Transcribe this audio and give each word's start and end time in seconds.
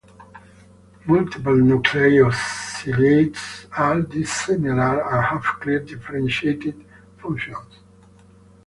Multiple 1.05 1.57
nuclei 1.57 2.17
of 2.25 2.33
ciliates 2.33 3.67
are 3.77 4.01
dissimilar 4.01 4.99
and 5.07 5.23
have 5.27 5.43
clear 5.61 5.79
differentiated 5.79 6.83
functions. 7.21 7.67